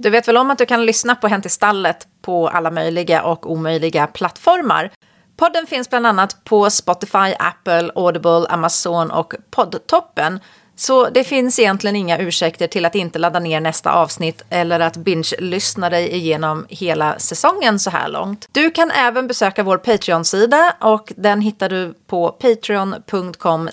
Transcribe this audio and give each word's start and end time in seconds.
Du 0.00 0.10
vet 0.10 0.28
väl 0.28 0.36
om 0.36 0.50
att 0.50 0.58
du 0.58 0.66
kan 0.66 0.86
lyssna 0.86 1.14
på 1.14 1.28
Hänt 1.28 1.46
i 1.46 1.48
stallet 1.48 2.08
på 2.22 2.48
alla 2.48 2.70
möjliga 2.70 3.22
och 3.22 3.50
omöjliga 3.52 4.06
plattformar? 4.06 4.90
Podden 5.36 5.66
finns 5.66 5.90
bland 5.90 6.06
annat 6.06 6.44
på 6.44 6.70
Spotify, 6.70 7.34
Apple, 7.38 7.90
Audible, 7.94 8.46
Amazon 8.48 9.10
och 9.10 9.34
Poddtoppen. 9.50 10.40
Så 10.76 11.08
det 11.08 11.24
finns 11.24 11.58
egentligen 11.58 11.96
inga 11.96 12.18
ursäkter 12.18 12.66
till 12.66 12.84
att 12.84 12.94
inte 12.94 13.18
ladda 13.18 13.38
ner 13.38 13.60
nästa 13.60 13.92
avsnitt 13.92 14.42
eller 14.50 14.80
att 14.80 14.96
binge-lyssna 14.96 15.90
dig 15.90 16.14
igenom 16.14 16.66
hela 16.68 17.18
säsongen 17.18 17.78
så 17.78 17.90
här 17.90 18.08
långt. 18.08 18.48
Du 18.52 18.70
kan 18.70 18.90
även 18.90 19.26
besöka 19.26 19.62
vår 19.62 19.78
Patreon-sida 19.78 20.74
och 20.80 21.12
den 21.16 21.40
hittar 21.40 21.68
du 21.68 21.94
på 22.06 22.28
patreon.com 22.28 23.68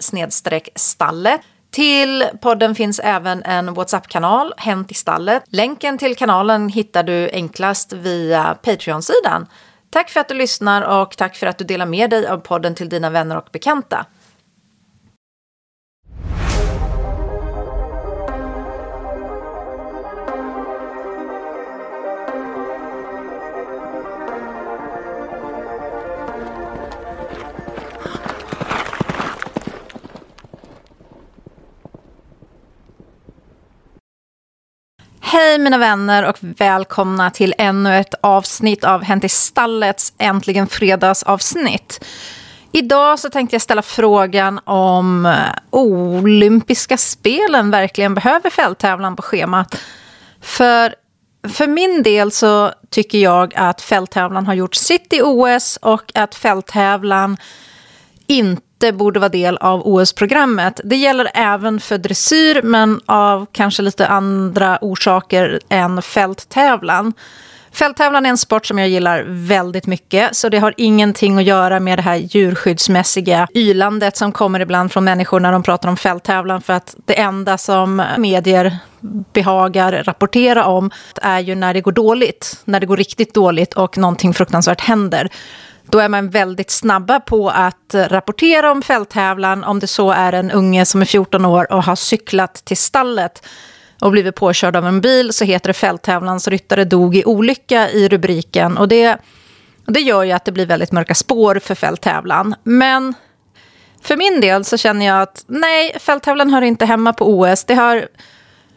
stalle. 0.76 1.40
Till 1.76 2.24
podden 2.42 2.76
finns 2.76 3.00
även 3.04 3.44
en 3.44 3.74
WhatsApp-kanal, 3.74 4.54
Hänt 4.58 4.92
i 4.92 4.94
stallet. 4.94 5.44
Länken 5.48 5.98
till 5.98 6.16
kanalen 6.16 6.70
hittar 6.70 7.04
du 7.04 7.30
enklast 7.34 7.94
via 7.94 8.58
Patreon-sidan. 8.62 9.48
Tack 9.90 10.10
för 10.10 10.20
att 10.20 10.28
du 10.28 10.36
lyssnar 10.36 11.02
och 11.02 11.18
tack 11.18 11.36
för 11.36 11.48
att 11.48 11.58
du 11.58 11.66
delar 11.66 11.86
med 11.86 12.10
dig 12.10 12.28
av 12.28 12.38
podden 12.38 12.76
till 12.76 12.90
dina 12.90 13.10
vänner 13.10 13.38
och 13.38 13.48
bekanta. 13.52 14.06
Hej 35.28 35.60
mina 35.60 35.78
vänner 35.78 36.30
och 36.30 36.38
välkomna 36.42 37.32
till 37.32 37.54
ännu 37.58 37.98
ett 37.98 38.14
avsnitt 38.22 38.84
av 38.84 39.04
Hänt 39.04 39.24
i 39.24 39.30
stallets 39.30 40.14
Äntligen 40.18 40.68
fredagsavsnitt. 40.68 42.06
Idag 42.72 43.20
så 43.20 43.30
tänkte 43.30 43.56
jag 43.56 43.62
ställa 43.62 43.82
frågan 43.82 44.60
om 44.64 45.26
eh, 45.26 45.34
olympiska 45.70 46.98
spelen 46.98 47.72
verkligen 47.72 48.14
behöver 48.14 48.50
fälttävlan 48.50 49.16
på 49.16 49.22
schemat. 49.22 49.82
För, 50.42 50.96
för 51.48 51.68
min 51.68 52.04
del 52.04 52.32
så 52.32 52.72
tycker 52.90 53.18
jag 53.18 53.54
att 53.56 53.82
fälttävlan 53.82 54.48
har 54.48 54.54
gjort 54.54 54.76
sitt 54.76 55.14
i 55.14 55.22
OS 55.22 55.78
och 55.82 56.12
att 56.16 56.36
fälttävlan 56.36 57.38
inte 58.28 58.65
inte 58.76 58.98
borde 58.98 59.20
vara 59.20 59.30
del 59.30 59.58
av 59.58 59.88
OS-programmet. 59.88 60.80
Det 60.84 60.96
gäller 60.96 61.32
även 61.34 61.80
för 61.80 61.98
dressyr, 61.98 62.62
men 62.64 63.02
av 63.06 63.46
kanske 63.52 63.82
lite 63.82 64.08
andra 64.08 64.78
orsaker 64.82 65.60
än 65.70 66.02
fälttävlan. 66.02 67.14
Fälttävlan 67.72 68.26
är 68.26 68.30
en 68.30 68.38
sport 68.38 68.66
som 68.66 68.80
jag 68.80 68.90
gillar 68.90 69.26
väldigt 69.28 69.88
mycket, 69.88 70.36
så 70.36 70.50
det 70.50 70.60
har 70.60 70.74
ingenting 70.78 71.38
att 71.38 71.44
göra 71.44 71.80
med 71.80 71.98
det 71.98 72.02
här 72.02 72.16
djurskyddsmässiga 72.16 73.48
ylandet 73.54 74.18
som 74.18 74.32
kommer 74.32 74.60
ibland 74.60 74.92
från 74.92 75.04
människor 75.04 75.40
när 75.40 75.52
de 75.52 75.64
pratar 75.64 75.90
om 75.90 75.98
fälttävlan, 75.98 76.62
för 76.62 76.74
att 76.74 76.96
det 77.06 77.20
enda 77.20 77.58
som 77.58 78.04
medier 78.18 78.78
behagar 79.34 80.04
rapportera 80.04 80.66
om 80.66 80.92
är 81.22 81.40
ju 81.40 81.56
när 81.56 81.74
det 81.74 81.82
går 81.82 81.92
dåligt, 81.92 82.62
när 82.66 82.80
det 82.80 82.86
går 82.86 82.98
riktigt 82.98 83.34
dåligt 83.34 83.74
och 83.74 83.98
någonting 83.98 84.34
fruktansvärt 84.34 84.82
händer. 84.82 85.30
Då 85.90 86.00
är 86.00 86.10
man 86.10 86.30
väldigt 86.30 86.72
snabba 86.72 87.20
på 87.20 87.50
att 87.50 87.96
rapportera 87.96 88.72
om 88.72 88.82
fälttävlan 88.82 89.64
om 89.64 89.80
det 89.80 89.88
så 89.88 90.12
är 90.12 90.34
en 90.34 90.52
unge 90.52 90.86
som 90.86 91.02
är 91.02 91.06
14 91.06 91.46
år 91.46 91.72
och 91.72 91.84
har 91.84 91.96
cyklat 91.96 92.54
till 92.66 92.78
stallet 92.78 93.48
och 94.02 94.12
blivit 94.12 94.36
påkörd 94.36 94.76
av 94.76 94.88
en 94.88 95.02
bil 95.02 95.34
så 95.34 95.46
heter 95.46 95.70
det 95.70 95.74
fälttävlans 95.74 96.48
ryttare 96.48 96.84
dog 96.86 97.16
i 97.16 97.26
olycka 97.26 97.90
i 97.90 98.08
rubriken. 98.08 98.78
Och 98.78 98.88
det, 98.88 99.18
det 99.86 100.00
gör 100.00 100.24
ju 100.24 100.32
att 100.32 100.46
det 100.46 100.52
blir 100.52 100.66
väldigt 100.66 100.92
mörka 100.92 101.16
spår 101.16 101.60
för 101.60 101.76
fälttävlan. 101.76 102.56
Men 102.64 103.14
för 104.02 104.18
min 104.18 104.42
del 104.42 104.66
så 104.66 104.78
känner 104.78 105.06
jag 105.06 105.22
att 105.22 105.44
nej, 105.48 106.00
fälttävlan 106.00 106.50
hör 106.50 106.62
inte 106.62 106.86
hemma 106.86 107.14
på 107.14 107.40
OS. 107.40 107.64
Det 107.64 107.76
har 107.76 108.08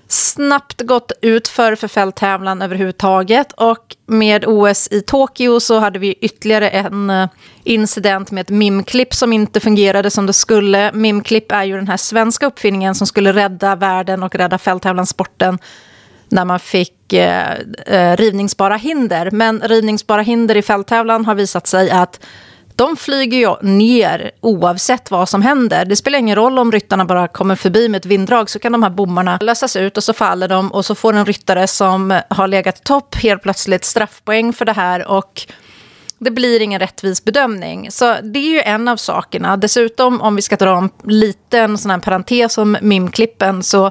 snabbt 0.09 0.83
gått 0.83 1.13
ut 1.23 1.49
för 1.49 1.75
för 1.75 1.89
fälttävlan 1.89 2.63
överhuvudtaget. 2.63 3.53
Och 3.53 3.97
med 4.07 4.45
OS 4.47 4.89
i 4.91 5.01
Tokyo 5.03 5.61
så 5.61 5.79
hade 5.79 5.99
vi 5.99 6.13
ytterligare 6.21 6.71
en 6.71 7.11
eh, 7.11 7.29
incident 7.65 8.31
med 8.31 8.41
ett 8.41 8.51
mimklipp 8.51 9.15
som 9.15 9.33
inte 9.33 9.61
fungerade 9.61 10.11
som 10.11 10.27
det 10.27 10.33
skulle. 10.33 10.93
Mimklipp 10.93 11.53
är 11.53 11.65
ju 11.65 11.77
den 11.77 11.89
här 11.89 11.97
svenska 11.97 12.47
uppfinningen 12.47 12.95
som 12.95 13.07
skulle 13.07 13.33
rädda 13.33 13.77
världen 13.77 14.23
och 14.23 14.35
rädda 14.35 14.59
fälttävlanssporten 14.59 15.59
när 16.29 16.45
man 16.45 16.61
fick 16.61 17.13
eh, 17.13 17.53
eh, 17.87 18.17
rivningsbara 18.17 18.77
hinder. 18.77 19.31
Men 19.31 19.61
rivningsbara 19.61 20.23
hinder 20.23 20.57
i 20.57 20.63
fälttävlan 20.63 21.25
har 21.25 21.35
visat 21.35 21.67
sig 21.67 21.91
att 21.91 22.21
de 22.79 22.97
flyger 22.97 23.39
ju 23.39 23.69
ner 23.69 24.31
oavsett 24.41 25.11
vad 25.11 25.29
som 25.29 25.43
händer. 25.43 25.85
Det 25.85 25.97
spelar 25.97 26.19
ingen 26.19 26.37
roll 26.37 26.59
om 26.59 26.73
ryttarna 26.73 27.05
bara 27.05 27.29
kommer 27.29 27.57
förbi 27.57 27.89
med 27.89 27.99
ett 27.99 28.07
vinddrag 28.07 28.51
så 28.51 28.59
kan 28.59 28.73
de 28.73 28.83
här 28.83 28.91
bommarna 28.91 29.39
lösas 29.41 29.77
ut 29.77 29.97
och 29.97 30.05
så 30.05 30.13
faller 30.13 30.49
de 30.49 30.73
och 30.73 30.85
så 30.85 30.95
får 30.95 31.13
en 31.13 31.27
ryttare 31.27 31.67
som 31.67 32.21
har 32.31 32.49
legat 32.49 32.85
topp 32.85 33.15
helt 33.15 33.43
plötsligt 33.43 33.85
straffpoäng 33.85 34.53
för 34.53 34.65
det 34.65 34.73
här 34.73 35.07
och 35.07 35.47
det 36.19 36.31
blir 36.31 36.63
ingen 36.63 36.81
rättvis 36.81 37.25
bedömning. 37.25 37.91
Så 37.91 38.17
det 38.23 38.39
är 38.39 38.51
ju 38.51 38.61
en 38.61 38.89
av 38.89 38.97
sakerna. 38.97 39.57
Dessutom, 39.57 40.21
om 40.21 40.37
vi 40.37 40.43
ska 40.43 40.57
dra 40.57 40.79
en 40.79 40.91
liten 41.05 41.79
sån 41.79 41.91
här 41.91 41.99
parentes 41.99 42.59
om 42.59 42.77
mimklippen 42.83 43.63
så 43.63 43.91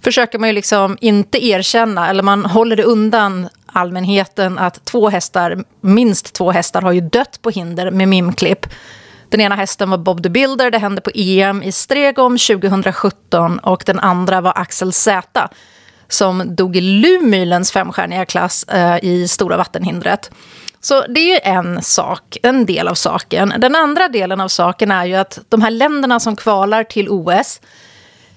försöker 0.00 0.38
man 0.38 0.48
ju 0.48 0.52
liksom 0.52 0.98
inte 1.00 1.46
erkänna, 1.46 2.10
eller 2.10 2.22
man 2.22 2.44
håller 2.44 2.76
det 2.76 2.84
undan 2.84 3.48
allmänheten 3.72 4.58
att 4.58 4.84
två 4.84 5.08
hästar, 5.08 5.64
minst 5.80 6.34
två 6.34 6.50
hästar 6.50 6.82
har 6.82 6.92
ju 6.92 7.00
dött 7.00 7.38
på 7.42 7.50
hinder 7.50 7.90
med 7.90 8.08
mimklipp. 8.08 8.66
Den 9.28 9.40
ena 9.40 9.54
hästen 9.54 9.90
var 9.90 9.98
Bob 9.98 10.22
the 10.22 10.28
Builder, 10.28 10.70
det 10.70 10.78
hände 10.78 11.00
på 11.00 11.10
EM 11.14 11.62
i 11.62 11.72
Stregom 11.72 12.38
2017 12.38 13.58
och 13.58 13.82
den 13.86 13.98
andra 13.98 14.40
var 14.40 14.52
Axel 14.56 14.92
Z 14.92 15.48
som 16.08 16.56
dog 16.56 16.76
i 16.76 16.80
Lumylens 16.80 17.72
femstjärniga 17.72 18.24
klass 18.24 18.64
eh, 18.64 19.04
i 19.04 19.28
Stora 19.28 19.56
vattenhindret. 19.56 20.30
Så 20.80 21.06
det 21.06 21.20
är 21.20 21.34
ju 21.34 21.40
en 21.42 21.82
sak, 21.82 22.36
en 22.42 22.66
del 22.66 22.88
av 22.88 22.94
saken. 22.94 23.54
Den 23.58 23.74
andra 23.74 24.08
delen 24.08 24.40
av 24.40 24.48
saken 24.48 24.90
är 24.90 25.04
ju 25.06 25.14
att 25.14 25.38
de 25.48 25.62
här 25.62 25.70
länderna 25.70 26.20
som 26.20 26.36
kvalar 26.36 26.84
till 26.84 27.08
OS 27.08 27.60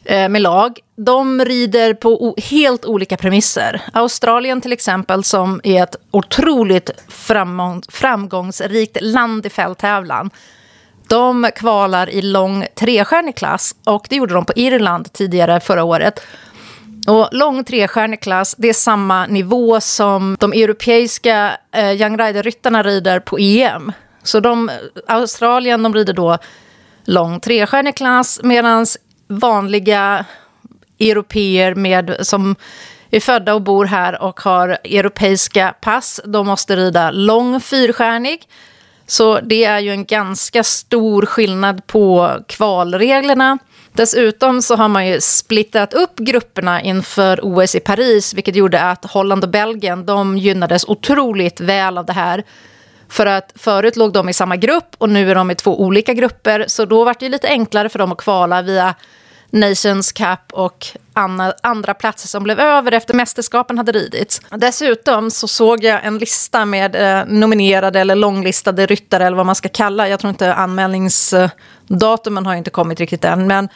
Eh, 0.05 0.29
med 0.29 0.41
lag, 0.41 0.79
de 0.95 1.45
rider 1.45 1.93
på 1.93 2.35
helt 2.37 2.85
olika 2.85 3.17
premisser. 3.17 3.81
Australien 3.93 4.61
till 4.61 4.73
exempel, 4.73 5.23
som 5.23 5.61
är 5.63 5.83
ett 5.83 5.95
otroligt 6.11 6.89
framgångsrikt 7.89 8.97
land 9.01 9.45
i 9.45 9.49
fälttävlan. 9.49 10.29
De 11.07 11.49
kvalar 11.55 12.09
i 12.09 12.21
lång 12.21 12.65
trestjärnig 12.75 13.35
klass 13.35 13.75
och 13.85 14.05
det 14.09 14.15
gjorde 14.15 14.33
de 14.33 14.45
på 14.45 14.53
Irland 14.55 15.13
tidigare 15.13 15.59
förra 15.59 15.83
året. 15.83 16.21
Och 17.07 17.29
lång 17.31 17.63
trestjärnig 17.63 18.21
klass, 18.21 18.55
det 18.57 18.69
är 18.69 18.73
samma 18.73 19.25
nivå 19.25 19.81
som 19.81 20.37
de 20.39 20.53
europeiska 20.53 21.57
eh, 21.71 21.91
Young 21.91 22.17
Rider-ryttarna 22.17 22.83
rider 22.83 23.19
på 23.19 23.37
EM. 23.39 23.91
Så 24.23 24.39
de, 24.39 24.71
Australien 25.07 25.83
de 25.83 25.93
rider 25.93 26.13
då 26.13 26.37
lång 27.05 27.39
trestjärnig 27.39 27.95
klass 27.95 28.39
medan 28.43 28.85
vanliga 29.31 30.25
europeer 30.99 31.75
med, 31.75 32.15
som 32.19 32.55
är 33.11 33.19
födda 33.19 33.53
och 33.53 33.61
bor 33.61 33.85
här 33.85 34.21
och 34.21 34.39
har 34.39 34.69
europeiska 34.83 35.75
pass, 35.81 36.21
de 36.25 36.47
måste 36.47 36.75
rida 36.75 37.11
lång 37.11 37.59
fyrstjärnig. 37.59 38.47
Så 39.07 39.39
det 39.39 39.63
är 39.63 39.79
ju 39.79 39.91
en 39.91 40.05
ganska 40.05 40.63
stor 40.63 41.25
skillnad 41.25 41.87
på 41.87 42.37
kvalreglerna. 42.47 43.57
Dessutom 43.93 44.61
så 44.61 44.75
har 44.75 44.87
man 44.87 45.07
ju 45.07 45.21
splittat 45.21 45.93
upp 45.93 46.19
grupperna 46.19 46.81
inför 46.81 47.39
OS 47.43 47.75
i 47.75 47.79
Paris 47.79 48.33
vilket 48.33 48.55
gjorde 48.55 48.81
att 48.81 49.05
Holland 49.05 49.43
och 49.43 49.49
Belgien 49.49 50.05
de 50.05 50.37
gynnades 50.37 50.85
otroligt 50.87 51.61
väl 51.61 51.97
av 51.97 52.05
det 52.05 52.13
här. 52.13 52.43
För 53.09 53.25
att 53.25 53.53
förut 53.55 53.95
låg 53.95 54.13
de 54.13 54.29
i 54.29 54.33
samma 54.33 54.55
grupp 54.55 54.95
och 54.97 55.09
nu 55.09 55.31
är 55.31 55.35
de 55.35 55.51
i 55.51 55.55
två 55.55 55.81
olika 55.81 56.13
grupper 56.13 56.65
så 56.67 56.85
då 56.85 57.03
var 57.03 57.15
det 57.19 57.29
lite 57.29 57.47
enklare 57.47 57.89
för 57.89 57.99
dem 57.99 58.11
att 58.11 58.17
kvala 58.17 58.61
via 58.61 58.95
Nations 59.51 60.11
Cup 60.11 60.39
och 60.53 60.87
andra 61.61 61.93
platser 61.93 62.27
som 62.27 62.43
blev 62.43 62.59
över 62.59 62.91
efter 62.91 63.13
mästerskapen 63.13 63.77
hade 63.77 63.91
ridits. 63.91 64.41
Dessutom 64.57 65.31
så 65.31 65.47
såg 65.47 65.83
jag 65.83 66.05
en 66.05 66.17
lista 66.17 66.65
med 66.65 66.95
eh, 66.95 67.25
nominerade 67.27 67.99
eller 67.99 68.15
långlistade 68.15 68.85
ryttare 68.85 69.25
eller 69.25 69.37
vad 69.37 69.45
man 69.45 69.55
ska 69.55 69.69
kalla. 69.69 70.07
Jag 70.07 70.19
tror 70.19 70.29
inte 70.29 70.53
anmälningsdatumen 70.53 72.45
har 72.45 72.55
inte 72.55 72.69
kommit 72.69 72.99
riktigt 72.99 73.25
än. 73.25 73.47
Men 73.47 73.69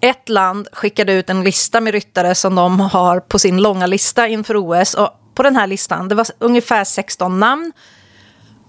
ett 0.00 0.28
land 0.28 0.68
skickade 0.72 1.12
ut 1.12 1.30
en 1.30 1.44
lista 1.44 1.80
med 1.80 1.92
ryttare 1.92 2.34
som 2.34 2.54
de 2.54 2.80
har 2.80 3.20
på 3.20 3.38
sin 3.38 3.62
långa 3.62 3.86
lista 3.86 4.28
inför 4.28 4.56
OS. 4.56 4.94
Och 4.94 5.08
på 5.34 5.42
den 5.42 5.56
här 5.56 5.66
listan, 5.66 6.08
det 6.08 6.14
var 6.14 6.26
ungefär 6.38 6.84
16 6.84 7.40
namn. 7.40 7.72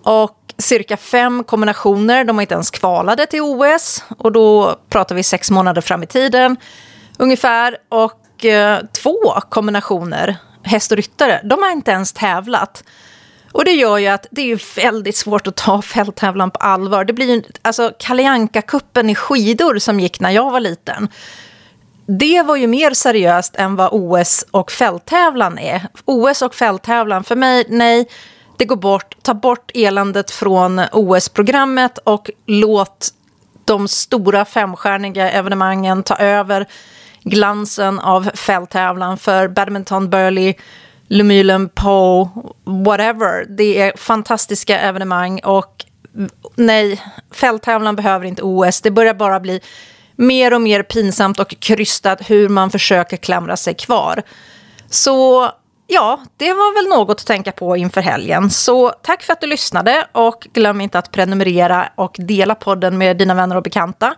Och 0.03 0.37
cirka 0.57 0.97
fem 0.97 1.43
kombinationer. 1.43 2.23
De 2.23 2.35
var 2.35 2.41
inte 2.41 2.53
ens 2.53 2.71
kvalade 2.71 3.25
till 3.25 3.41
OS. 3.41 4.03
Och 4.17 4.31
då 4.31 4.75
pratar 4.89 5.15
vi 5.15 5.23
sex 5.23 5.51
månader 5.51 5.81
fram 5.81 6.03
i 6.03 6.07
tiden 6.07 6.57
ungefär. 7.19 7.77
Och 7.89 8.45
eh, 8.45 8.79
två 8.93 9.33
kombinationer 9.49 10.37
häst 10.63 10.91
och 10.91 10.97
ryttare, 10.97 11.41
de 11.43 11.61
har 11.63 11.71
inte 11.71 11.91
ens 11.91 12.13
tävlat. 12.13 12.83
Och 13.51 13.65
det 13.65 13.71
gör 13.71 13.97
ju 13.97 14.07
att 14.07 14.27
det 14.31 14.51
är 14.51 14.75
väldigt 14.75 15.15
svårt 15.15 15.47
att 15.47 15.55
ta 15.55 15.81
fälttävlan 15.95 16.51
på 16.51 16.59
allvar. 16.59 17.05
Det 17.05 17.13
blir 17.13 17.35
ju, 17.35 17.43
alltså 17.61 17.93
Kalle 17.99 18.47
kuppen 18.67 19.09
i 19.09 19.15
skidor 19.15 19.79
som 19.79 19.99
gick 19.99 20.19
när 20.19 20.31
jag 20.31 20.51
var 20.51 20.59
liten. 20.59 21.09
Det 22.05 22.41
var 22.41 22.55
ju 22.55 22.67
mer 22.67 22.93
seriöst 22.93 23.55
än 23.55 23.75
vad 23.75 23.89
OS 23.91 24.45
och 24.51 24.71
fälttävlan 24.71 25.59
är. 25.59 25.87
OS 26.05 26.41
och 26.41 26.55
fälttävlan, 26.55 27.23
för 27.23 27.35
mig, 27.35 27.65
nej, 27.69 28.07
inte 28.61 28.69
gå 28.69 28.75
bort. 28.75 29.15
Ta 29.21 29.33
bort 29.33 29.71
eländet 29.73 30.31
från 30.31 30.81
OS-programmet 30.91 31.97
och 31.97 32.29
låt 32.45 33.09
de 33.65 33.87
stora 33.87 34.45
femstjärniga 34.45 35.31
evenemangen 35.31 36.03
ta 36.03 36.15
över 36.15 36.67
glansen 37.23 37.99
av 37.99 38.29
fälttävlan 38.33 39.17
för 39.17 39.47
badminton, 39.47 40.09
Burley, 40.09 40.53
Lumylen, 41.07 41.69
Poe, 41.69 42.29
whatever. 42.63 43.45
Det 43.57 43.81
är 43.81 43.97
fantastiska 43.97 44.79
evenemang 44.79 45.39
och 45.43 45.85
nej, 46.55 47.01
fälttävlan 47.31 47.95
behöver 47.95 48.25
inte 48.25 48.41
OS. 48.43 48.81
Det 48.81 48.91
börjar 48.91 49.13
bara 49.13 49.39
bli 49.39 49.61
mer 50.15 50.53
och 50.53 50.61
mer 50.61 50.83
pinsamt 50.83 51.39
och 51.39 51.55
krystat 51.59 52.29
hur 52.29 52.49
man 52.49 52.71
försöker 52.71 53.17
klamra 53.17 53.57
sig 53.57 53.73
kvar. 53.73 54.23
Så 54.89 55.51
ja, 55.91 56.19
det 56.37 56.53
var 56.53 56.73
väl 56.73 56.99
något 56.99 57.19
att 57.19 57.27
tänka 57.27 57.51
på 57.51 57.77
inför 57.77 58.01
helgen. 58.01 58.49
Så 58.49 58.89
tack 58.89 59.23
för 59.23 59.33
att 59.33 59.41
du 59.41 59.47
lyssnade 59.47 60.07
och 60.11 60.47
glöm 60.53 60.81
inte 60.81 60.99
att 60.99 61.11
prenumerera 61.11 61.89
och 61.95 62.15
dela 62.17 62.55
podden 62.55 62.97
med 62.97 63.17
dina 63.17 63.33
vänner 63.33 63.55
och 63.55 63.63
bekanta. 63.63 64.15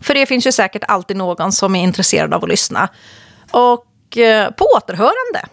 För 0.00 0.14
det 0.14 0.26
finns 0.26 0.46
ju 0.46 0.52
säkert 0.52 0.84
alltid 0.88 1.16
någon 1.16 1.52
som 1.52 1.76
är 1.76 1.82
intresserad 1.82 2.34
av 2.34 2.42
att 2.42 2.48
lyssna. 2.48 2.88
Och 3.50 4.18
eh, 4.18 4.50
på 4.50 4.64
återhörande! 4.76 5.48